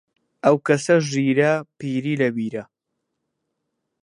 ئەو 0.43 0.55
کەسە 0.67 0.95
ژیرە، 1.11 1.53
پیری 1.79 2.15
لە 2.21 2.29
بیرە 2.35 2.63